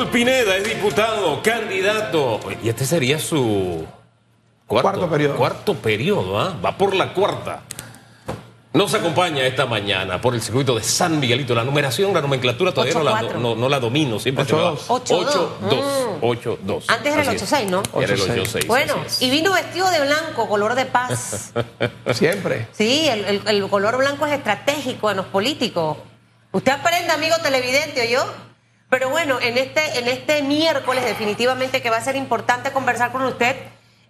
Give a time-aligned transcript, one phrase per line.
[0.00, 2.40] Raúl Pineda es diputado, candidato.
[2.62, 3.86] Y este sería su
[4.66, 5.36] cuarto, periodo.
[5.36, 6.56] Cuarto periodo, ¿ah?
[6.64, 7.64] Va por la cuarta.
[8.72, 11.54] Nos acompaña esta mañana por el circuito de San Miguelito.
[11.54, 13.22] La numeración, la nomenclatura todavía no la,
[13.54, 14.18] no, la, domino.
[14.18, 14.86] Siempre 8-2.
[14.86, 16.20] 8-2.
[16.22, 16.84] 8-2.
[16.88, 17.82] Antes era el 8-6, ¿no?
[18.00, 18.66] Era el 8-6.
[18.68, 21.52] Bueno, y vino vestido de blanco, color de paz.
[22.14, 22.68] Siempre.
[22.72, 25.98] Sí, el, el, color blanco es estratégico en los políticos.
[26.52, 28.49] Usted aprende, amigo televidente, ¿o yo?
[28.90, 33.22] Pero bueno, en este, en este miércoles definitivamente que va a ser importante conversar con
[33.22, 33.56] usted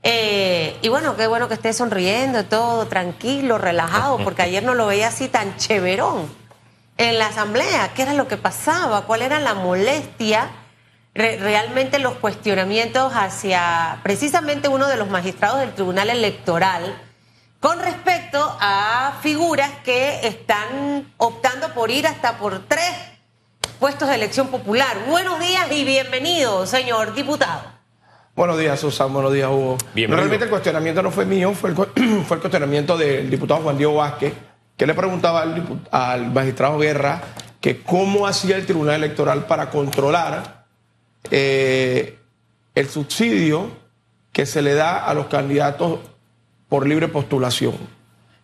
[0.03, 4.87] eh, y bueno, qué bueno que esté sonriendo, todo tranquilo, relajado, porque ayer no lo
[4.87, 6.33] veía así tan cheverón
[6.97, 7.93] en la asamblea.
[7.95, 9.03] ¿Qué era lo que pasaba?
[9.03, 10.51] ¿Cuál era la molestia?
[11.13, 16.97] realmente los cuestionamientos hacia precisamente uno de los magistrados del Tribunal Electoral
[17.59, 22.95] con respecto a figuras que están optando por ir hasta por tres
[23.81, 25.07] puestos de elección popular.
[25.09, 27.63] Buenos días y bienvenido, señor diputado.
[28.37, 29.11] Buenos días, Susan.
[29.11, 29.79] Buenos días, Hugo.
[29.95, 31.77] realmente el cuestionamiento no fue mío, fue el,
[32.27, 34.35] fue el cuestionamiento del diputado Juan Diego Vázquez,
[34.77, 35.43] que le preguntaba
[35.91, 37.23] al, magistrado Guerra
[37.61, 40.67] que cómo hacía el Tribunal Electoral para controlar
[41.31, 42.19] eh,
[42.75, 43.71] el subsidio
[44.31, 46.01] que se le da a los candidatos
[46.69, 47.77] por libre postulación.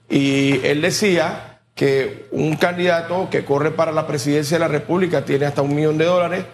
[0.08, 5.46] Y él decía que un candidato que corre para la presidencia de la República tiene
[5.46, 6.44] hasta un millón de dólares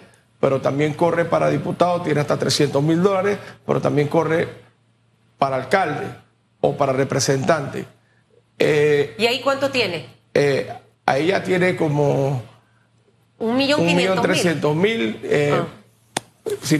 [0.43, 4.49] pero también corre para diputado, tiene hasta 300 mil dólares, pero también corre
[5.37, 6.05] para alcalde
[6.59, 7.85] o para representante.
[8.59, 10.05] Eh, ¿Y ahí cuánto tiene?
[10.33, 10.67] Eh,
[11.05, 12.43] ahí ya tiene como...
[13.39, 15.17] Un millón trescientos mil.
[15.23, 15.65] Eh, ah.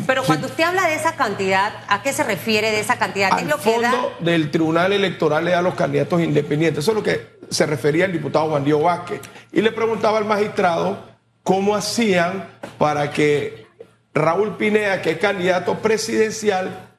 [0.05, 3.31] Pero cuando usted habla de esa cantidad, ¿a qué se refiere de esa cantidad?
[3.31, 6.83] Al lo fondo del Tribunal Electoral le da a los candidatos independientes.
[6.83, 9.21] Eso es lo que se refería el diputado Juan Diego Vázquez.
[9.53, 10.97] Y le preguntaba al magistrado
[11.43, 13.67] cómo hacían para que
[14.13, 16.89] Raúl Pineda, que es candidato presidencial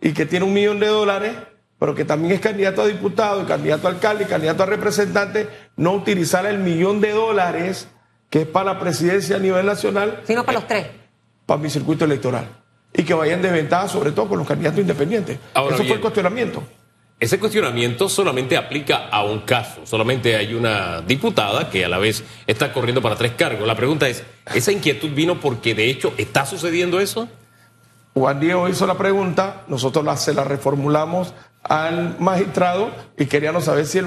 [0.00, 1.32] y que tiene un millón de dólares,
[1.78, 5.48] pero que también es candidato a diputado, y candidato a alcalde y candidato a representante,
[5.76, 7.88] no utilizara el millón de dólares
[8.30, 10.22] que es para la presidencia a nivel nacional.
[10.24, 10.86] Sino para los tres.
[11.46, 12.48] Para mi circuito electoral.
[12.92, 15.38] Y que vayan de ventaja, sobre todo con los candidatos independientes.
[15.54, 16.62] Eso fue el cuestionamiento.
[17.18, 19.86] Ese cuestionamiento solamente aplica a un caso.
[19.86, 23.66] Solamente hay una diputada que a la vez está corriendo para tres cargos.
[23.66, 24.22] La pregunta es,
[24.54, 27.26] ¿esa inquietud vino porque de hecho está sucediendo eso?
[28.12, 33.86] Juan Diego hizo la pregunta, nosotros la, se la reformulamos al magistrado y queríamos saber
[33.86, 34.06] si el,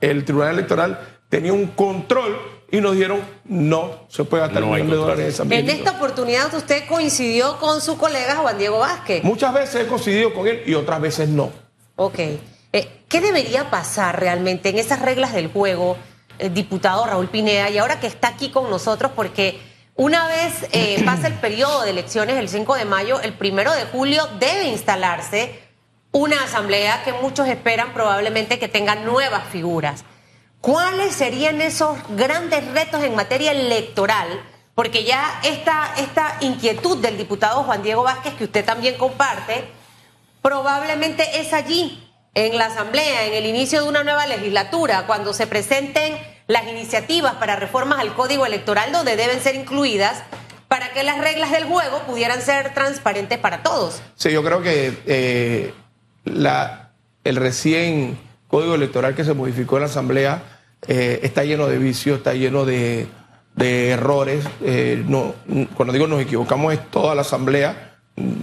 [0.00, 2.36] el Tribunal Electoral tenía un control
[2.70, 6.52] y nos dieron no se puede gastar un millón de dólares en En esta oportunidad
[6.54, 9.24] usted coincidió con su colega Juan Diego Vázquez.
[9.24, 11.50] Muchas veces he coincidido con él y otras veces no.
[11.96, 12.18] Ok.
[12.72, 15.96] Eh, ¿Qué debería pasar realmente en esas reglas del juego,
[16.38, 19.58] el diputado Raúl Pineda, y ahora que está aquí con nosotros, porque
[19.94, 23.84] una vez eh, pasa el periodo de elecciones el 5 de mayo, el primero de
[23.84, 25.58] julio debe instalarse
[26.12, 30.04] una asamblea que muchos esperan probablemente que tenga nuevas figuras.
[30.60, 34.26] ¿Cuáles serían esos grandes retos en materia electoral?
[34.74, 39.64] Porque ya esta, esta inquietud del diputado Juan Diego Vázquez, que usted también comparte,
[40.42, 42.04] probablemente es allí,
[42.34, 46.16] en la Asamblea, en el inicio de una nueva legislatura, cuando se presenten
[46.46, 50.22] las iniciativas para reformas al Código Electoral, donde deben ser incluidas
[50.68, 54.02] para que las reglas del juego pudieran ser transparentes para todos.
[54.14, 55.74] Sí, yo creo que eh,
[57.24, 58.18] el recién
[58.48, 60.42] Código Electoral que se modificó en la Asamblea
[60.86, 63.06] eh, está lleno de vicios, está lleno de,
[63.56, 64.44] errores.
[64.62, 65.04] Eh,
[65.74, 67.96] cuando digo nos equivocamos es toda la Asamblea.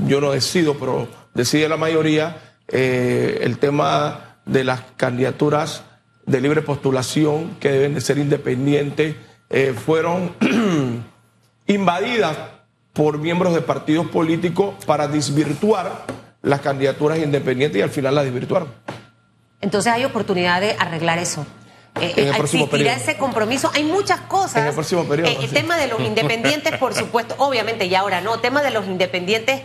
[0.06, 5.84] Yo no decido, pero decide la mayoría eh, el tema de las candidaturas
[6.26, 9.16] de libre postulación que deben de ser independientes
[9.86, 10.34] fueron
[11.68, 12.38] invadidas
[12.94, 16.06] por miembros de partidos políticos para desvirtuar
[16.42, 18.85] las candidaturas independientes y al final las desvirtuaron.
[19.62, 21.46] Entonces hay oportunidad de arreglar eso.
[22.02, 23.72] Eh, eh existirá ese compromiso.
[23.74, 24.58] Hay muchas cosas.
[24.58, 25.30] En el próximo periodo.
[25.30, 28.40] el tema de los independientes, por supuesto, obviamente, y ahora no.
[28.40, 29.62] Tema de los independientes,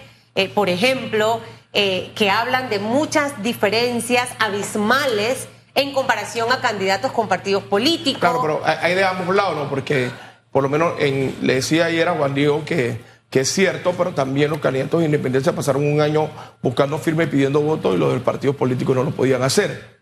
[0.54, 1.40] por ejemplo,
[1.72, 5.46] eh, que hablan de muchas diferencias abismales
[5.76, 8.20] en comparación a candidatos con partidos políticos.
[8.20, 9.68] Claro, pero hay de ambos lados, ¿no?
[9.70, 10.10] Porque
[10.50, 14.12] por lo menos en, le decía ayer a Juan Diego que, que es cierto, pero
[14.12, 16.28] también los candidatos de independencia pasaron un año
[16.62, 19.98] buscando firme y pidiendo votos y los del partido político no lo podían hacer.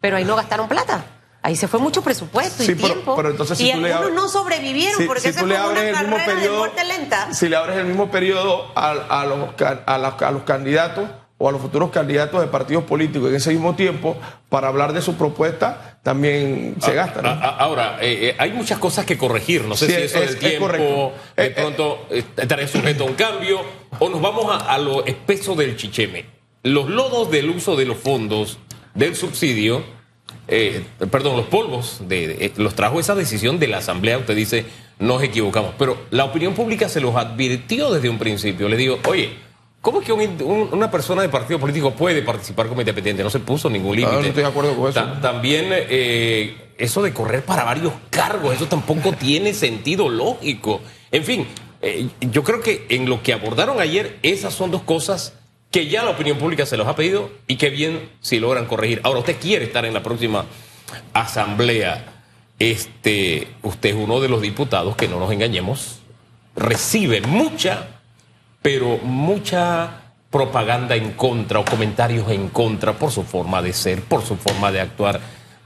[0.00, 1.04] Pero ahí no gastaron plata.
[1.42, 3.14] Ahí se fue mucho presupuesto y tiempo.
[3.14, 6.02] Pero entonces, si y algunos no sobrevivieron porque se fue una carrera
[6.34, 7.32] de muerte lenta.
[7.32, 9.50] Si le abres el mismo periodo a, los,
[9.86, 11.08] a, los candidatos
[11.38, 14.16] o a los futuros candidatos de partidos políticos en ese mismo tiempo
[14.48, 17.20] para hablar de su propuesta, también se gasta.
[17.58, 19.64] Ahora, eh, eh, hay muchas cosas que corregir.
[19.64, 23.60] No sé si eso del tiempo de pronto estaré sujeto a un cambio
[23.98, 26.24] o nos vamos a, lo espeso del chicheme.
[26.62, 28.58] Los lodos del uso de los fondos
[28.94, 29.84] del subsidio,
[30.46, 34.18] perdón, los polvos, de, los trajo esa decisión de la Asamblea.
[34.18, 34.64] Usted dice,
[34.98, 35.74] nos equivocamos.
[35.78, 38.68] Pero la opinión pública se los advirtió desde un principio.
[38.68, 39.45] Le digo, oye,
[39.86, 43.22] ¿Cómo es que una persona de partido político puede participar como independiente?
[43.22, 44.16] No se puso ningún límite.
[44.16, 45.00] no estoy de acuerdo con eso.
[45.22, 50.80] también eh, eso de correr para varios cargos, eso tampoco tiene sentido lógico.
[51.12, 51.46] En fin,
[51.82, 55.34] eh, yo creo que en lo que abordaron ayer, esas son dos cosas
[55.70, 59.00] que ya la opinión pública se los ha pedido y que bien si logran corregir.
[59.04, 60.46] Ahora, usted quiere estar en la próxima
[61.12, 62.24] asamblea.
[62.58, 66.00] Este, usted es uno de los diputados que no nos engañemos,
[66.56, 67.95] recibe mucha
[68.66, 69.88] pero mucha
[70.28, 74.72] propaganda en contra o comentarios en contra por su forma de ser, por su forma
[74.72, 75.20] de actuar.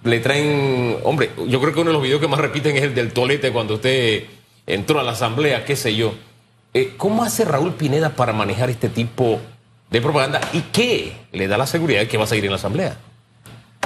[0.05, 2.95] Le traen, hombre, yo creo que uno de los videos que más repiten es el
[2.95, 4.25] del tolete cuando usted
[4.67, 6.13] entró a la asamblea, qué sé yo.
[6.75, 9.41] Eh, ¿Cómo hace Raúl Pineda para manejar este tipo
[9.89, 12.57] de propaganda y qué le da la seguridad de que va a seguir en la
[12.57, 12.99] asamblea?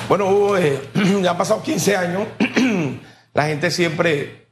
[0.08, 0.80] Bueno, Hugo, eh,
[1.22, 2.26] ya han pasado 15 años,
[3.32, 4.48] la gente siempre,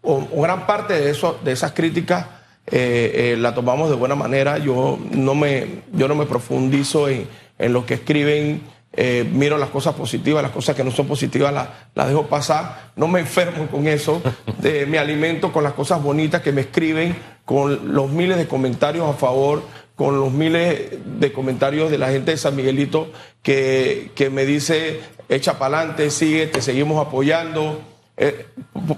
[0.00, 4.58] o, gran parte de, eso, de esas críticas eh, eh, la tomamos de buena manera.
[4.58, 7.26] Yo no me, yo no me profundizo en,
[7.58, 8.62] en lo que escriben.
[8.98, 11.52] Eh, miro las cosas positivas, las cosas que no son positivas
[11.94, 12.92] las, dejo pasar.
[12.96, 14.20] No me enfermo con eso.
[14.62, 19.12] me alimento con las cosas bonitas que me escriben, con los miles de comentarios a
[19.12, 19.62] favor,
[19.94, 20.90] con los miles
[21.20, 23.10] de comentarios de la gente de San Miguelito
[23.42, 27.80] que, que me dice, echa para adelante, sigue, te seguimos apoyando.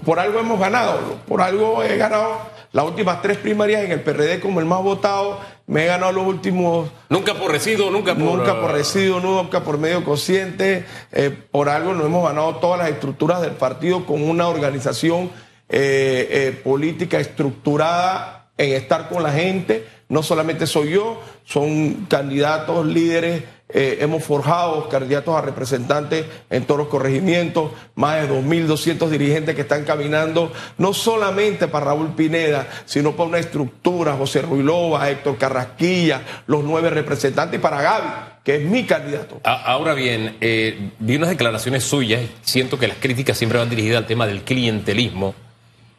[0.05, 2.39] por algo hemos ganado, por algo he ganado
[2.71, 5.39] las últimas tres primarias en el PRD como el más votado.
[5.65, 6.89] Me he ganado los últimos.
[7.09, 8.23] Nunca por residuo, nunca por.
[8.23, 10.85] Nunca por residuo, nunca por medio consciente.
[11.11, 15.31] Eh, por algo nos hemos ganado todas las estructuras del partido con una organización
[15.67, 19.87] eh, eh, política estructurada en estar con la gente.
[20.09, 26.79] No solamente soy yo, son candidatos, líderes eh, hemos forjado candidatos a representantes en todos
[26.79, 33.11] los corregimientos, más de 2.200 dirigentes que están caminando, no solamente para Raúl Pineda, sino
[33.11, 38.07] para una estructura, José Ruilova, Héctor Carrasquilla, los nueve representantes, y para Gaby,
[38.43, 39.39] que es mi candidato.
[39.43, 44.07] Ahora bien, eh, vi unas declaraciones suyas, siento que las críticas siempre van dirigidas al
[44.07, 45.35] tema del clientelismo,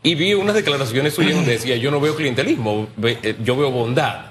[0.02, 4.26] y vi unas declaraciones suyas donde decía, yo no veo clientelismo, eh, yo veo bondad.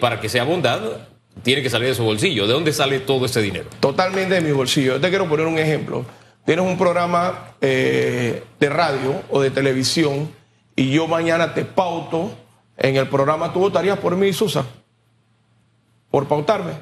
[0.00, 0.80] para que sea bondad,
[1.42, 2.46] tiene que salir de su bolsillo.
[2.46, 3.68] ¿De dónde sale todo ese dinero?
[3.80, 4.94] Totalmente de mi bolsillo.
[4.94, 6.04] Yo te quiero poner un ejemplo.
[6.44, 10.30] Tienes un programa eh, de radio o de televisión
[10.76, 12.32] y yo mañana te pauto
[12.76, 13.52] en el programa.
[13.52, 14.64] ¿Tú votarías por mí, Susa?
[16.10, 16.72] ¿Por pautarme?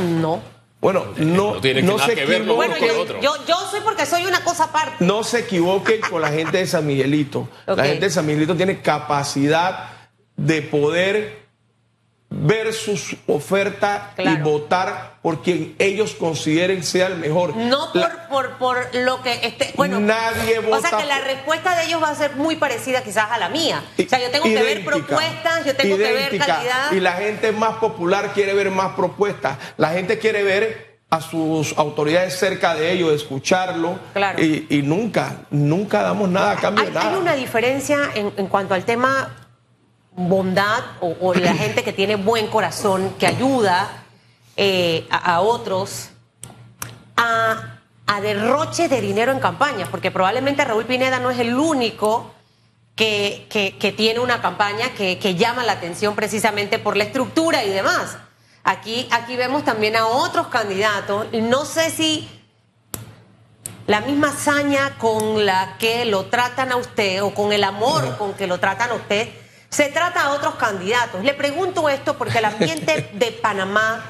[0.00, 0.40] No.
[0.80, 4.64] Bueno, no, no, tiene se que ver bueno, yo, yo, soy porque soy una cosa
[4.64, 5.04] aparte.
[5.04, 7.48] No se equivoquen con la gente de San Miguelito.
[7.66, 9.90] La gente de San Miguelito tiene capacidad
[10.36, 11.47] de poder
[12.30, 17.56] ver sus ofertas y votar por quien ellos consideren sea el mejor.
[17.56, 17.90] No
[18.28, 19.72] por, por, lo que esté.
[19.76, 20.76] Bueno, nadie vota.
[20.76, 23.48] O sea que la respuesta de ellos va a ser muy parecida quizás a la
[23.48, 23.82] mía.
[23.98, 26.92] O sea, yo tengo que ver propuestas, yo tengo que ver calidad.
[26.92, 29.56] Y la gente más popular quiere ver más propuestas.
[29.76, 33.98] La gente quiere ver a sus autoridades cerca de ellos, escucharlo.
[34.12, 34.42] Claro.
[34.42, 37.10] Y, nunca, nunca damos nada a cambio de nada.
[37.10, 39.47] Hay una diferencia en, en cuanto al tema
[40.18, 43.88] bondad o, la gente que tiene buen corazón, que ayuda
[44.56, 46.10] eh, a, otros,
[47.16, 47.74] a,
[48.20, 52.32] derroche de dinero en campañas, porque probablemente Raúl Pineda no es el único
[52.96, 58.16] que, que, tiene una campaña que, llama la atención precisamente por la estructura y demás.
[58.64, 62.28] Aquí, aquí vemos también a otros candidatos, no sé si
[63.86, 68.34] la misma hazaña con la que lo tratan a usted o con el amor con
[68.34, 69.28] que lo tratan a usted
[69.70, 71.22] se trata a otros candidatos.
[71.22, 74.04] Le pregunto esto porque el ambiente de Panamá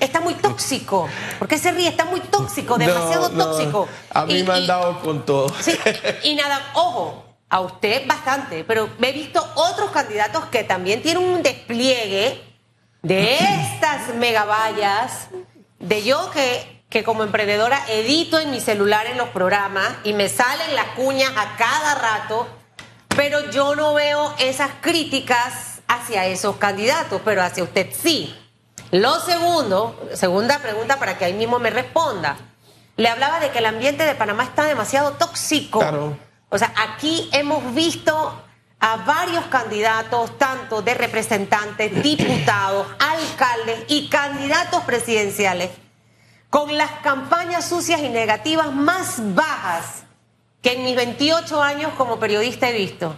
[0.00, 1.08] está muy tóxico.
[1.38, 1.88] ¿Por qué se ríe?
[1.88, 3.88] Está muy tóxico, demasiado tóxico.
[4.12, 5.48] A mí me han dado con todo.
[5.60, 5.78] Sí,
[6.22, 11.42] y nada, ojo, a usted bastante, pero he visto otros candidatos que también tienen un
[11.42, 12.44] despliegue
[13.02, 15.28] de estas megavallas,
[15.78, 20.28] de yo que, que como emprendedora edito en mi celular en los programas y me
[20.28, 22.48] salen las cuñas a cada rato
[23.18, 28.32] pero yo no veo esas críticas hacia esos candidatos, pero hacia usted sí.
[28.92, 32.36] Lo segundo, segunda pregunta para que ahí mismo me responda.
[32.96, 35.80] Le hablaba de que el ambiente de Panamá está demasiado tóxico.
[35.80, 36.16] Claro.
[36.48, 38.40] O sea, aquí hemos visto
[38.78, 45.70] a varios candidatos, tanto de representantes, diputados, alcaldes y candidatos presidenciales,
[46.50, 50.04] con las campañas sucias y negativas más bajas
[50.62, 53.16] que en mis 28 años como periodista he visto.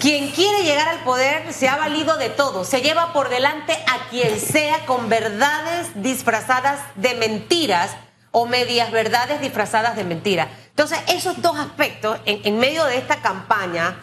[0.00, 4.08] Quien quiere llegar al poder se ha valido de todo, se lleva por delante a
[4.10, 7.96] quien sea con verdades disfrazadas de mentiras
[8.30, 10.48] o medias verdades disfrazadas de mentiras.
[10.70, 13.96] Entonces, esos dos aspectos en, medio de esta campaña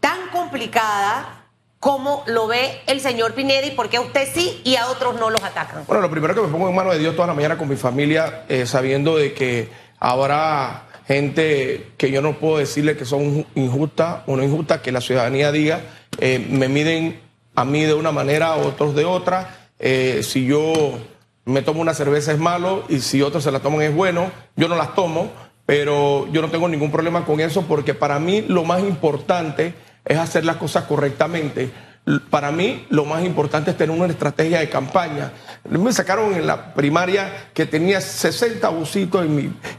[0.00, 1.46] tan complicada,
[1.78, 5.14] ¿cómo lo ve el señor Pineda y por qué a usted sí y a otros
[5.18, 5.84] no los atacan?
[5.86, 7.76] Bueno, lo primero que me pongo en manos de Dios toda la mañana con mi
[7.76, 14.20] familia, eh, sabiendo de que habrá gente que yo no puedo decirle que son injustas
[14.26, 15.80] o no injustas, que la ciudadanía diga,
[16.18, 17.18] eh, me miden
[17.56, 19.70] a mí de una manera, a otros de otra.
[19.80, 21.00] Eh, si yo
[21.46, 24.68] me tomo una cerveza es malo y si otros se la toman es bueno, yo
[24.68, 25.32] no las tomo,
[25.66, 29.74] pero yo no tengo ningún problema con eso porque para mí lo más importante
[30.04, 31.70] es hacer las cosas correctamente
[32.18, 35.32] para mí lo más importante es tener una estrategia de campaña.
[35.68, 39.26] Me sacaron en la primaria que tenía 60 busitos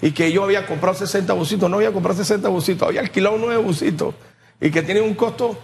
[0.01, 1.69] y que yo había comprado 60 busitos.
[1.69, 4.15] No había comprado 60 busitos, había alquilado 9 busitos
[4.59, 5.57] y que tiene un costo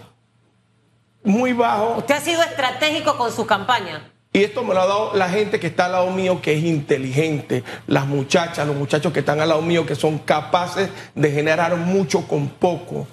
[1.22, 1.98] muy bajo.
[1.98, 4.10] Usted ha sido estratégico con su campaña.
[4.32, 6.62] Y esto me lo ha dado la gente que está al lado mío, que es
[6.62, 11.74] inteligente, las muchachas, los muchachos que están al lado mío, que son capaces de generar
[11.76, 13.06] mucho con poco.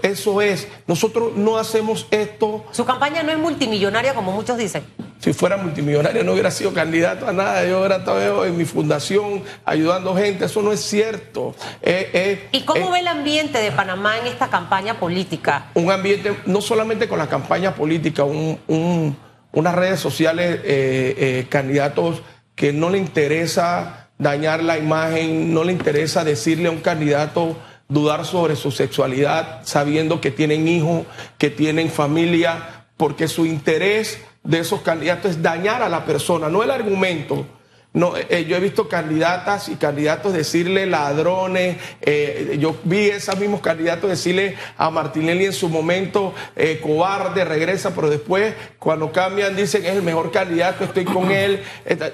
[0.00, 2.64] Eso es, nosotros no hacemos esto.
[2.70, 4.84] Su campaña no es multimillonaria como muchos dicen.
[5.18, 9.42] Si fuera multimillonaria no hubiera sido candidato a nada, yo hubiera estado en mi fundación
[9.64, 11.56] ayudando gente, eso no es cierto.
[11.82, 15.66] Eh, eh, ¿Y cómo eh, ve el ambiente de Panamá en esta campaña política?
[15.74, 22.22] Un ambiente, no solamente con la campaña política, unas redes sociales, candidatos
[22.54, 27.56] que no le interesa dañar la imagen, no le interesa decirle a un candidato
[27.88, 31.06] dudar sobre su sexualidad, sabiendo que tienen hijos,
[31.38, 36.62] que tienen familia, porque su interés de esos candidatos es dañar a la persona, no
[36.62, 37.46] el argumento.
[37.94, 41.78] No, eh, yo he visto candidatas y candidatos decirle ladrones.
[42.02, 47.94] Eh, yo vi esos mismos candidatos decirle a Martinelli en su momento eh, cobarde, regresa,
[47.94, 51.62] pero después cuando cambian dicen es el mejor candidato, estoy con él.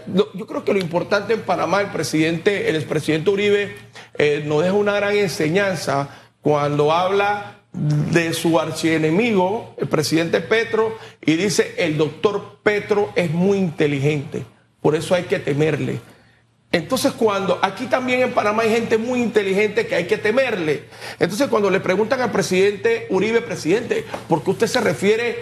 [0.07, 3.77] Yo creo que lo importante en Panamá, el presidente, el expresidente Uribe
[4.45, 6.09] nos deja una gran enseñanza
[6.41, 13.59] cuando habla de su archienemigo, el presidente Petro, y dice el doctor Petro es muy
[13.59, 14.54] inteligente.
[14.85, 15.99] Por eso hay que temerle.
[16.71, 20.85] Entonces cuando aquí también en Panamá hay gente muy inteligente que hay que temerle.
[21.19, 25.37] Entonces cuando le preguntan al presidente Uribe, presidente, ¿por qué usted se refiere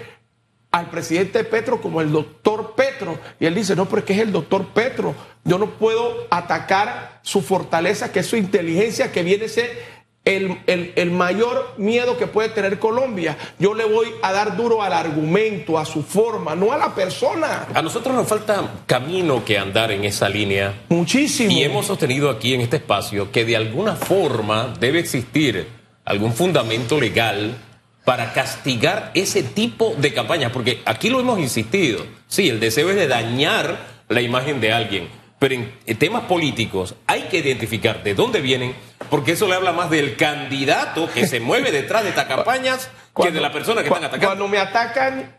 [0.71, 3.19] al presidente Petro como el doctor Petro?
[3.41, 5.13] Y él dice, no, porque es el doctor Petro.
[5.43, 9.77] Yo no puedo atacar su fortaleza, que es su inteligencia, que viene a ser
[10.25, 13.37] el, mayor miedo que puede tener Colombia.
[13.59, 17.67] Yo le voy a dar duro al argumento, a su forma, no a la persona.
[17.75, 20.83] A nosotros nos falta camino que andar en esa línea.
[20.89, 21.51] Muchísimo.
[21.51, 25.67] Y hemos sostenido aquí en este espacio que de alguna forma debe existir
[26.05, 27.57] algún fundamento legal
[28.05, 32.05] para castigar ese tipo de campañas, porque aquí lo hemos insistido.
[32.27, 37.23] Sí, el deseo es de dañar la imagen de alguien pero en temas políticos hay
[37.23, 38.77] que identificar de dónde vienen,
[39.11, 43.33] porque eso le habla más del candidato que se mueve detrás de estas campañas que
[43.33, 44.29] de la persona que están atacando.
[44.29, 45.37] Cuando me atacan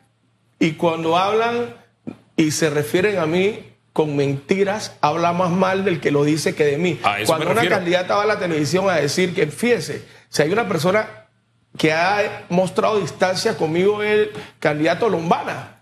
[0.60, 1.74] y cuando hablan
[2.36, 3.62] y se refieren a mí
[3.93, 7.00] con mentiras, habla más mal del que lo dice que de mí.
[7.25, 11.29] Cuando una candidata va a la televisión a decir que, fíjese, si hay una persona
[11.77, 15.73] que ha mostrado distancia conmigo, el candidato Lombana.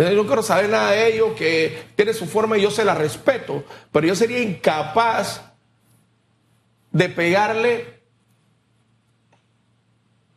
[0.00, 3.64] No quiero saber nada de ellos, que tiene su forma y yo se la respeto,
[3.92, 5.42] pero yo sería incapaz
[6.90, 8.00] de pegarle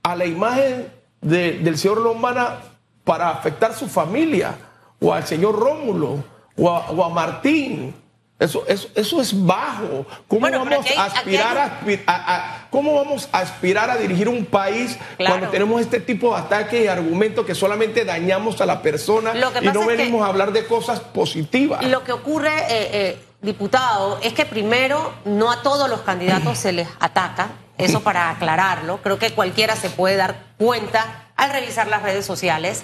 [0.04, 0.92] a la imagen
[1.22, 2.60] del señor Lombana
[3.06, 4.58] para afectar su familia,
[5.00, 6.22] o al señor Rómulo,
[6.58, 8.03] o a Martín.
[8.40, 10.06] Eso, eso, es bajo.
[10.28, 15.80] ¿Cómo, vamos a aspirar a, ¿Cómo vamos a aspirar a dirigir un país cuando tenemos
[15.80, 20.24] este tipo de ataques y argumentos que solamente dañamos a la persona y no venimos
[20.24, 21.86] a hablar de cosas positivas?
[21.86, 26.74] Lo que ocurre, eh, eh, diputado, es que primero no a todos los candidatos se
[26.74, 32.02] les ataca, eso para aclararlo, creo que cualquiera se puede dar cuenta al revisar las
[32.02, 32.84] redes sociales.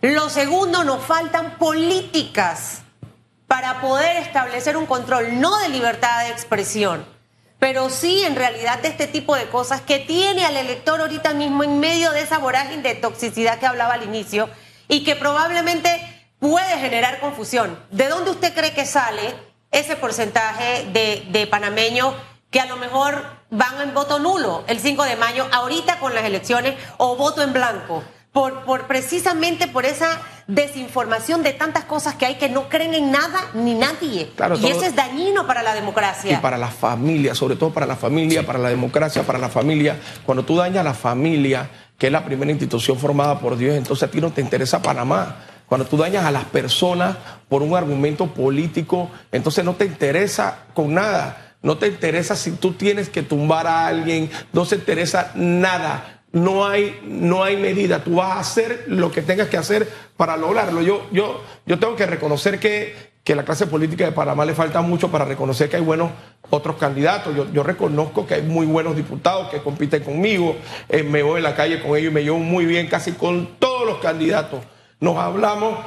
[0.00, 2.82] Lo segundo, nos faltan políticas
[3.56, 7.06] para poder establecer un control, no de libertad de expresión,
[7.58, 11.64] pero sí en realidad de este tipo de cosas que tiene al elector ahorita mismo
[11.64, 14.50] en medio de esa vorágine de toxicidad que hablaba al inicio
[14.88, 15.88] y que probablemente
[16.38, 17.82] puede generar confusión.
[17.90, 19.34] ¿De dónde usted cree que sale
[19.70, 22.14] ese porcentaje de, panameños
[22.50, 26.24] que a lo mejor van en voto nulo el 5 de mayo, ahorita con las
[26.24, 28.04] elecciones, o voto en blanco?
[28.32, 33.10] Por, por precisamente por esa desinformación de tantas cosas que hay que no creen en
[33.10, 34.30] nada ni nadie.
[34.60, 36.32] y eso es dañino para la democracia.
[36.32, 39.98] Y para la familia, sobre todo para la familia, para la democracia, para la familia.
[40.24, 44.08] Cuando tú dañas a la familia, que es la primera institución formada por Dios, entonces
[44.08, 45.36] a ti no te interesa Panamá.
[45.66, 47.16] Cuando tú dañas a las personas
[47.48, 51.54] por un argumento político, entonces no te interesa con nada.
[51.62, 56.15] No te interesa si tú tienes que tumbar a alguien, no se interesa nada.
[56.32, 58.02] No hay, no hay medida.
[58.02, 60.82] Tú vas a hacer lo que tengas que hacer para lograrlo.
[60.82, 64.82] Yo, yo, yo tengo que reconocer que, que la clase política de Panamá le falta
[64.82, 66.10] mucho para reconocer que hay buenos
[66.50, 67.34] otros candidatos.
[67.34, 70.56] Yo, yo reconozco que hay muy buenos diputados que compiten conmigo.
[70.88, 73.58] Eh, me voy en la calle con ellos y me llevo muy bien casi con
[73.58, 74.60] todos los candidatos.
[75.00, 75.78] Nos hablamos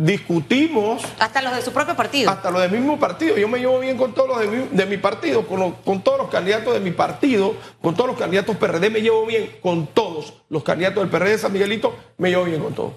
[0.00, 1.02] discutimos.
[1.18, 2.30] Hasta los de su propio partido.
[2.30, 3.36] Hasta los del mismo partido.
[3.36, 6.18] Yo me llevo bien con todos los de mi, de mi partido, con, con, todos
[6.18, 10.32] los candidatos de mi partido, con todos los candidatos PRD, me llevo bien con todos.
[10.48, 12.92] Los candidatos del PRD de San Miguelito, me llevo bien con todos.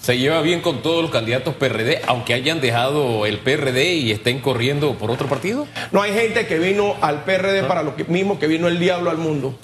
[0.00, 4.40] Se lleva bien con todos los candidatos PRD, aunque hayan dejado el PRD y estén
[4.40, 5.66] corriendo por otro partido.
[5.92, 9.18] No hay gente que vino al PRD para lo mismo que vino el diablo al
[9.18, 9.58] mundo.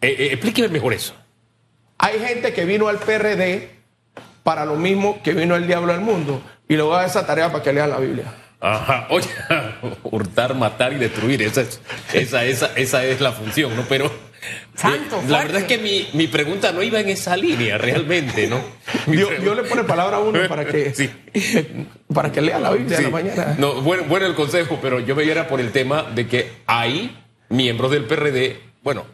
[0.00, 1.14] Eh, eh, explíqueme mejor eso.
[1.98, 3.79] Hay gente que vino al PRD
[4.42, 6.42] para lo mismo que vino el diablo al mundo.
[6.68, 8.24] Y le voy a dar esa tarea para que lean la Biblia.
[8.60, 9.28] Ajá, oye,
[10.04, 11.80] hurtar, matar y destruir, esa es,
[12.12, 13.84] esa, esa, esa es la función, ¿no?
[13.88, 14.10] Pero
[14.74, 18.60] Santo, la verdad es que mi, mi, pregunta no iba en esa línea, realmente, ¿no?
[19.06, 21.10] Yo, le pone palabra a uno para que, sí.
[22.14, 23.56] para que lea la Biblia en la mañana.
[23.58, 27.18] No, bueno, bueno el consejo, pero yo me viera por el tema de que hay
[27.50, 29.04] miembros del PRD, bueno,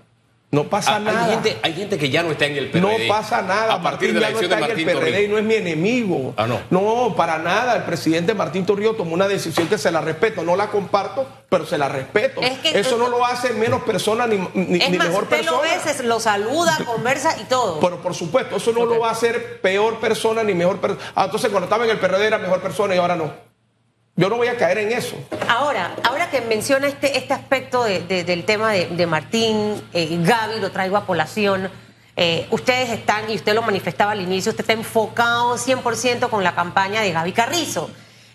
[0.57, 1.27] no pasa nada.
[1.27, 2.81] Hay gente, hay gente, que ya no está en el PRD.
[2.81, 3.75] No pasa nada.
[3.75, 5.55] A partir de la elección no está de en el PRD y no es mi
[5.55, 6.33] enemigo.
[6.37, 6.61] Ah, no.
[6.71, 7.77] No, para nada.
[7.77, 10.43] El presidente Martín Torrijos tomó una decisión que se la respeto.
[10.45, 12.41] No la comparto, pero se la respeto.
[12.41, 15.59] Eso no lo hace menos persona ni, ni, es más, mejor usted persona.
[15.59, 17.79] lo ve, lo saluda, conversa y todo.
[17.81, 21.05] Pero por supuesto, eso no lo va a hacer peor persona ni mejor persona.
[21.15, 23.46] Ah, entonces cuando estaba en el PRD era mejor persona y ahora no.
[24.19, 25.15] Yo no voy a caer en eso.
[25.47, 30.97] Ahora, ahora que menciona este, este aspecto del tema de, Martín, eh, Gaby, lo traigo
[30.97, 31.71] a población.
[32.17, 36.55] Eh, ustedes están, y usted lo manifestaba al inicio, usted está enfocado 100% con la
[36.55, 37.91] campaña de Gaby Carrizo.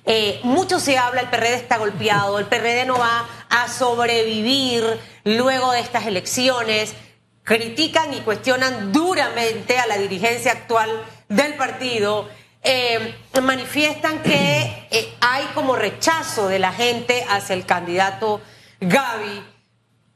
[0.06, 4.84] Eh, mucho se habla, el PRD está golpeado, el PRD no va a sobrevivir
[5.24, 6.94] luego de estas elecciones.
[7.42, 10.90] Critican y cuestionan duramente a la dirigencia actual
[11.28, 12.30] del partido.
[12.64, 18.42] Eh, manifiestan que eh, hay como rechazo de la gente hacia el candidato
[18.80, 19.44] Gaby.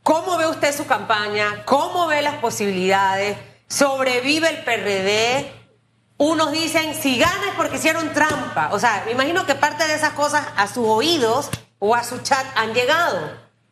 [0.04, 1.64] ¿Cómo ve usted su campaña?
[1.66, 3.38] ¿Cómo ve las posibilidades?
[3.68, 5.52] ¿Sobrevive el PRD?
[6.18, 8.70] Unos dicen, si gana es porque hicieron trampa.
[8.72, 12.20] O sea, me imagino que parte de esas cosas a sus oídos o a su
[12.20, 13.32] chat han llegado.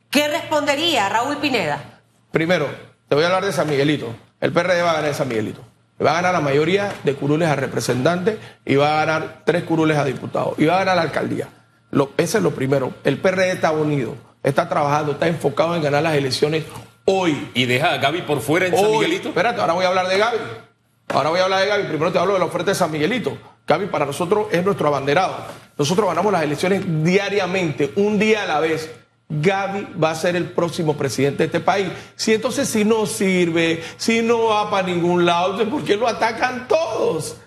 [0.10, 2.02] ¿Qué respondería Raúl Pineda?
[2.32, 2.68] Primero,
[3.08, 4.16] te voy a hablar de San Miguelito.
[4.42, 5.73] El PRD va a ganar San Miguelito
[6.04, 9.98] va a ganar la mayoría de curules a representantes y va a ganar tres curules
[9.98, 11.48] a diputados y va a ganar la alcaldía.
[11.92, 12.94] Lo, ese es lo primero.
[13.04, 16.66] El PRD está unido, está trabajando, está enfocado en ganar las elecciones
[17.06, 17.52] hoy.
[17.54, 19.30] ¿Y deja a Gaby por fuera en San Miguelito?
[19.30, 20.38] Espérate, ahora voy a hablar de Gaby.
[21.10, 21.84] Ahora voy a hablar de Gaby.
[21.84, 23.38] Primero te hablo de la oferta de San Miguelito.
[23.68, 25.36] Gaby para nosotros es nuestro abanderado.
[25.78, 28.90] Nosotros ganamos las elecciones diariamente, un día a la vez.
[29.42, 31.88] Gaby va a ser el próximo presidente de este país.
[32.16, 36.68] Si entonces si no sirve, si no va para ningún lado, ¿por qué lo atacan
[36.68, 37.38] todos?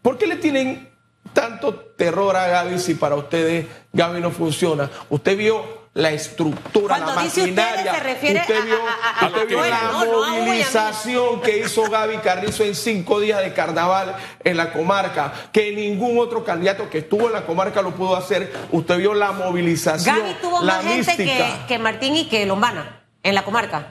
[0.00, 0.90] ¿Por qué le tienen
[1.32, 4.90] tanto terror a Gaby si para ustedes Gaby no funciona?
[5.10, 7.92] Usted vio la estructura, la maquinaria.
[7.92, 14.72] usted vio, la movilización que hizo Gaby Carrizo en cinco días de carnaval en la
[14.72, 18.52] comarca, que ningún otro candidato que estuvo en la comarca lo pudo hacer.
[18.70, 20.18] Usted vio la movilización.
[20.18, 21.30] Gaby tuvo la más gente
[21.68, 23.88] que, Martín y que Lombana en la comarca,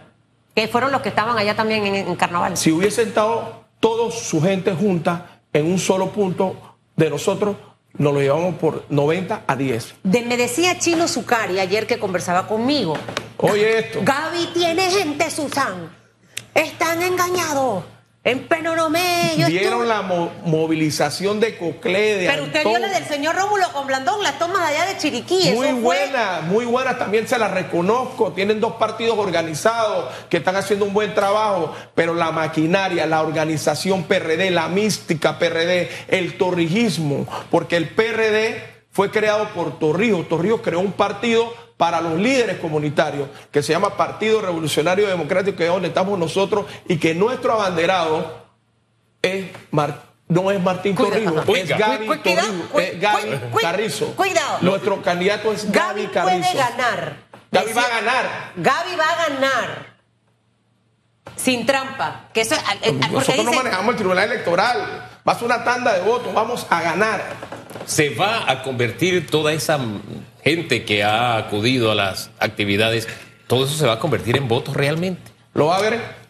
[0.56, 2.58] que fueron los que estaban allá también en, en carnaval.
[2.58, 7.56] Si hubiesen estado todos su gente junta en un solo punto de nosotros,
[7.98, 9.96] nos lo llevamos por 90 a 10.
[10.04, 12.96] De, me decía Chino Zucari ayer que conversaba conmigo.
[13.38, 14.00] Oye esto.
[14.04, 15.90] Gaby tiene gente, Susan.
[16.54, 17.84] Están engañados.
[18.24, 19.34] En Penonomé.
[19.48, 24.22] Vieron la movilización de Coclé, de Pero usted vio la del señor Rómulo con Blandón,
[24.22, 25.52] las tomas allá de Chiriquí.
[25.56, 28.32] Muy buena, muy buena, también se las reconozco.
[28.34, 34.04] Tienen dos partidos organizados que están haciendo un buen trabajo, pero la maquinaria, la organización
[34.04, 40.28] PRD, la mística PRD, el torrijismo, porque el PRD fue creado por Torrijos.
[40.28, 45.66] Torrijos creó un partido para los líderes comunitarios, que se llama Partido Revolucionario Democrático, que
[45.66, 48.46] es donde estamos nosotros, y que nuestro abanderado
[49.22, 49.46] es
[50.28, 52.08] no es Martín Torrijos, es Gaby,
[53.60, 54.14] Carrizo.
[54.16, 54.60] Cuidado.
[54.62, 56.52] Nuestro candidato es Gaby, Carrizo.
[56.52, 57.16] Puede ganar.
[57.52, 58.52] Gaby va a ganar.
[58.56, 59.86] Gaby va a ganar.
[61.36, 62.30] Sin trampa.
[62.34, 62.56] Que eso,
[63.12, 65.10] Nosotros no manejamos el Tribunal Electoral.
[65.28, 67.22] Va a ser una tanda de votos, vamos a ganar.
[67.86, 69.80] Se va a convertir toda esa
[70.44, 73.08] gente que ha acudido a las actividades,
[73.48, 75.32] todo eso se va a convertir en votos realmente.
[75.54, 76.22] Lo va a ver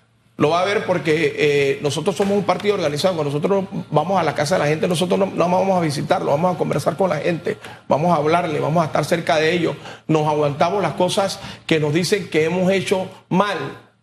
[0.41, 3.13] lo va a ver porque eh, nosotros somos un partido organizado.
[3.13, 6.55] Cuando nosotros vamos a la casa de la gente, nosotros no, vamos a visitarlo, vamos
[6.55, 9.75] a conversar con la gente, vamos a hablarle, vamos a estar cerca de ellos.
[10.07, 13.55] Nos aguantamos las cosas que nos dicen que hemos hecho mal,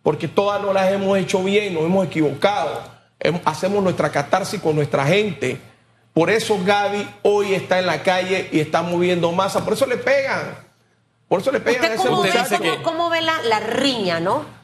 [0.04, 2.82] porque todas no las hemos hecho bien, nos hemos equivocado.
[3.44, 5.60] Hacemos nuestra catarsis con nuestra gente.
[6.12, 9.64] Por eso Gaby hoy está en la calle y está moviendo masa.
[9.64, 10.56] Por eso le pegan.
[11.28, 12.24] Por eso le pegan a ese cómo
[12.82, 14.58] ¿Cómo ve la, la riña, no?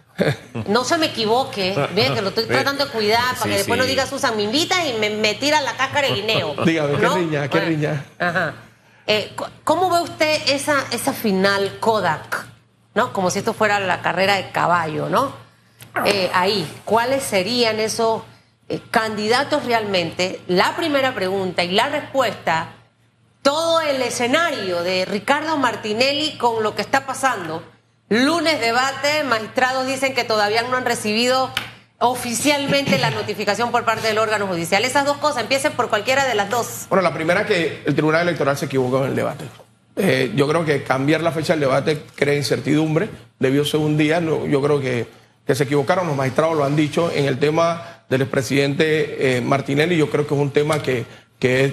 [0.69, 3.85] No se me equivoque, bien, que lo estoy tratando de cuidar para que después no
[3.85, 6.55] diga Susan, me invita y me, tira la cáscara de guineo.
[6.65, 7.49] Dígame, ¿qué riña?
[7.49, 8.05] ¿Qué riña?
[8.19, 8.55] Ajá.
[9.07, 12.47] Eh, ¿Cómo ve usted esa, esa final Kodak?
[12.95, 13.13] ¿No?
[13.13, 15.33] Como si esto fuera la carrera de caballo, ¿no?
[16.05, 18.23] Eh, ahí, ¿cuáles serían esos
[18.69, 20.41] eh, candidatos realmente?
[20.49, 22.75] La primera pregunta y la respuesta,
[23.43, 27.63] todo el escenario de Ricardo Martinelli con lo que está pasando
[28.11, 31.51] Lunes debate, magistrados dicen que todavía no han recibido
[31.99, 34.85] oficialmente la notificación por parte del órgano judicial.
[34.85, 36.87] Esas dos cosas, empiecen por cualquiera de las dos.
[36.91, 39.47] Bueno, la primera que el Tribunal Electoral se equivocó en el debate.
[39.97, 44.21] Eh, yo creo que cambiar la fecha del debate crea incertidumbre, debió ser un día,
[44.21, 45.07] yo creo que,
[45.47, 49.97] que, se equivocaron, los magistrados lo han dicho, en el tema del expresidente eh, Martinelli,
[49.97, 51.05] yo creo que es un tema que,
[51.41, 51.73] que es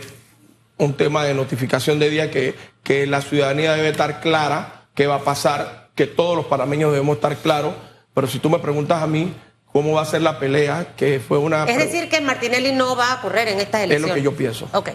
[0.77, 5.15] un tema de notificación de día que, que la ciudadanía debe estar clara qué va
[5.15, 7.75] a pasar que todos los panameños debemos estar claros,
[8.15, 9.35] pero si tú me preguntas a mí
[9.71, 11.65] cómo va a ser la pelea, que fue una...
[11.65, 14.03] Es decir, que Martinelli no va a correr en estas elecciones.
[14.03, 14.67] Es lo que yo pienso.
[14.73, 14.89] Ok.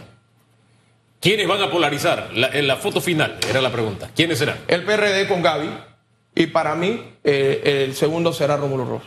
[1.21, 2.31] ¿Quiénes van a polarizar?
[2.35, 4.11] en la foto final era la pregunta.
[4.17, 4.59] ¿Quiénes serán?
[4.67, 5.71] El PRD con Gaby
[6.35, 9.03] y para mí eh, el segundo será Rómulo Ross.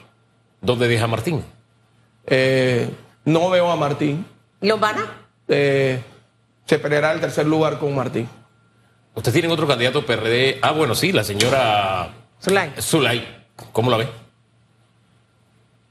[0.61, 1.43] ¿Dónde deja Martín?
[2.25, 2.89] Eh,
[3.25, 4.25] no veo a Martín.
[4.61, 5.05] ¿Lo van a?
[5.47, 6.01] Eh,
[6.65, 8.29] se peleará el tercer lugar con Martín.
[9.15, 10.59] ¿Usted tiene otro candidato PRD?
[10.61, 12.09] Ah, bueno, sí, la señora
[12.41, 12.73] Zulay.
[12.79, 13.43] Zulay.
[13.71, 14.07] ¿Cómo la ve?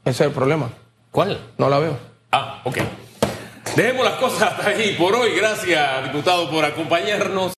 [0.05, 0.71] Ese es el problema.
[1.11, 1.38] ¿Cuál?
[1.59, 1.99] No la veo.
[2.33, 2.79] Ah, ok.
[3.77, 5.37] Dejemos las cosas hasta ahí por hoy.
[5.37, 7.47] Gracias, diputado, por acompañarnos.